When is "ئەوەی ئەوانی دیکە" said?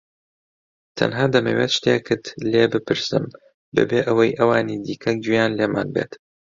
4.07-5.11